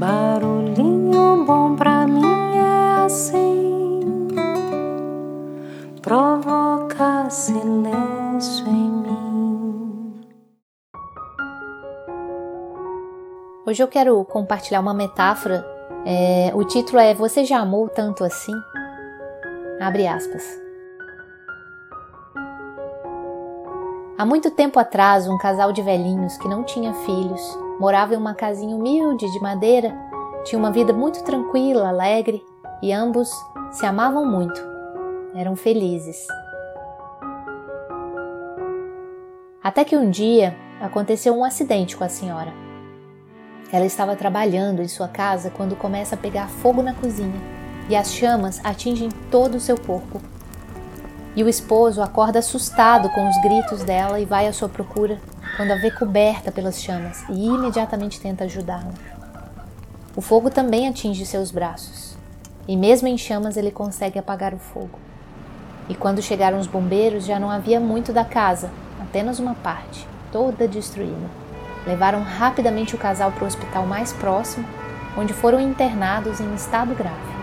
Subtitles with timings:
[0.00, 4.00] Barulhinho bom pra mim é assim,
[6.00, 10.20] provoca silêncio em mim.
[13.66, 15.66] Hoje eu quero compartilhar uma metáfora.
[16.06, 18.54] É, o título é Você já amou tanto assim?
[19.78, 20.42] Abre aspas.
[24.16, 28.34] Há muito tempo atrás, um casal de velhinhos que não tinha filhos morava em uma
[28.34, 29.96] casinha humilde de madeira,
[30.44, 32.44] tinha uma vida muito tranquila, alegre
[32.82, 33.30] e ambos
[33.72, 34.60] se amavam muito.
[35.34, 36.26] Eram felizes.
[39.62, 42.52] Até que um dia aconteceu um acidente com a senhora.
[43.72, 47.40] Ela estava trabalhando em sua casa quando começa a pegar fogo na cozinha
[47.88, 50.20] e as chamas atingem todo o seu corpo.
[51.34, 55.18] E o esposo acorda assustado com os gritos dela e vai à sua procura
[55.60, 58.94] quando a vê coberta pelas chamas e imediatamente tenta ajudá-la.
[60.16, 62.16] O fogo também atinge seus braços
[62.66, 64.98] e, mesmo em chamas, ele consegue apagar o fogo.
[65.86, 68.70] E quando chegaram os bombeiros, já não havia muito da casa,
[69.02, 71.28] apenas uma parte, toda destruída.
[71.86, 74.66] Levaram rapidamente o casal para o hospital mais próximo,
[75.14, 77.34] onde foram internados em estado grave.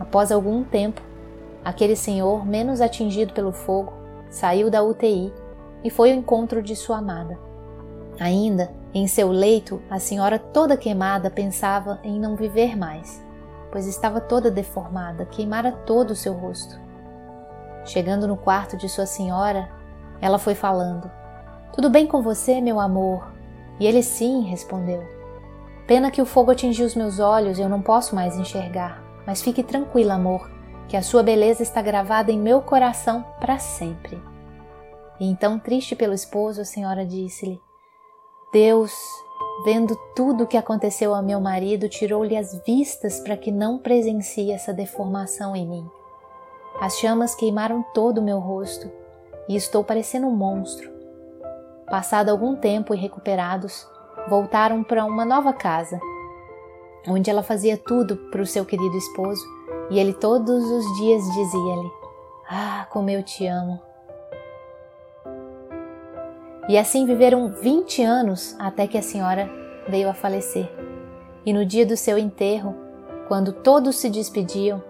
[0.00, 1.00] Após algum tempo,
[1.64, 4.02] aquele senhor, menos atingido pelo fogo,
[4.34, 5.32] saiu da UTI
[5.84, 7.38] e foi ao encontro de sua amada.
[8.18, 13.24] Ainda em seu leito, a senhora toda queimada pensava em não viver mais,
[13.70, 16.80] pois estava toda deformada, queimara todo o seu rosto.
[17.84, 19.68] Chegando no quarto de sua senhora,
[20.20, 21.08] ela foi falando:
[21.72, 23.32] Tudo bem com você, meu amor?
[23.78, 25.04] E ele sim, respondeu.
[25.86, 29.00] Pena que o fogo atingiu os meus olhos eu não posso mais enxergar.
[29.24, 30.50] Mas fique tranquila, amor,
[30.88, 34.20] que a sua beleza está gravada em meu coração para sempre.
[35.18, 37.60] E então, triste pelo esposo, a senhora disse-lhe:
[38.52, 38.92] Deus,
[39.64, 44.50] vendo tudo o que aconteceu ao meu marido, tirou-lhe as vistas para que não presencie
[44.50, 45.90] essa deformação em mim.
[46.80, 48.90] As chamas queimaram todo o meu rosto
[49.48, 50.90] e estou parecendo um monstro.
[51.86, 53.86] Passado algum tempo e recuperados,
[54.28, 56.00] voltaram para uma nova casa
[57.06, 59.44] onde ela fazia tudo para o seu querido esposo
[59.90, 61.90] e ele todos os dias dizia-lhe:
[62.48, 63.80] Ah, como eu te amo.
[66.68, 69.50] E assim viveram 20 anos até que a senhora
[69.88, 70.70] veio a falecer.
[71.44, 72.74] E no dia do seu enterro,
[73.28, 74.82] quando todos se despediam,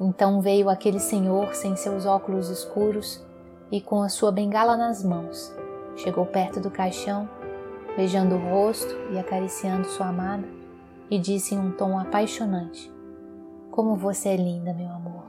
[0.00, 3.22] então veio aquele senhor sem seus óculos escuros
[3.70, 5.54] e com a sua bengala nas mãos.
[5.96, 7.28] Chegou perto do caixão,
[7.96, 10.44] beijando o rosto e acariciando sua amada
[11.10, 12.90] e disse em um tom apaixonante:
[13.78, 15.22] Como você é linda, meu amor.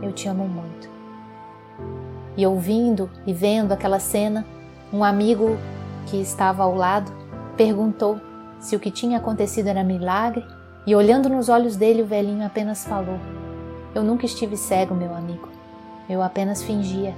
[0.00, 0.88] Eu te amo muito.
[2.36, 4.46] E ouvindo e vendo aquela cena,
[4.92, 5.58] um amigo
[6.06, 7.10] que estava ao lado
[7.56, 8.20] perguntou
[8.60, 10.46] se o que tinha acontecido era milagre,
[10.86, 13.18] e olhando nos olhos dele, o velhinho apenas falou:
[13.92, 15.48] Eu nunca estive cego, meu amigo.
[16.08, 17.16] Eu apenas fingia,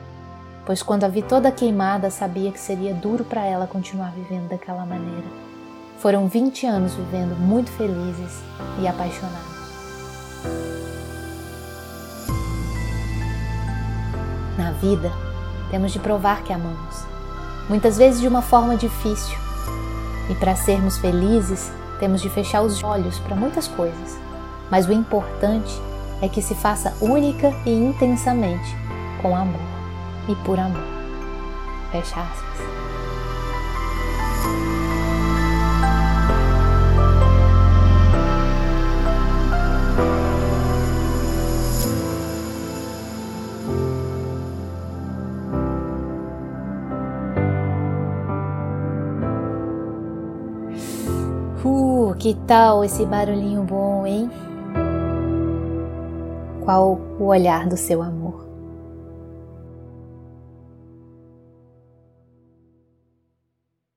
[0.64, 4.86] pois quando a vi toda queimada, sabia que seria duro para ela continuar vivendo daquela
[4.86, 5.28] maneira.
[5.98, 8.40] Foram 20 anos vivendo muito felizes
[8.80, 9.50] e apaixonados.
[14.60, 15.10] Na vida,
[15.70, 17.06] temos de provar que amamos,
[17.66, 19.38] muitas vezes de uma forma difícil.
[20.28, 24.18] E para sermos felizes, temos de fechar os olhos para muitas coisas.
[24.70, 25.80] Mas o importante
[26.20, 28.76] é que se faça única e intensamente,
[29.22, 29.62] com amor
[30.28, 30.84] e por amor.
[31.90, 32.99] Fecha aspas.
[51.62, 54.30] Uh, que tal esse barulhinho bom, hein?
[56.64, 58.49] Qual o olhar do seu amor?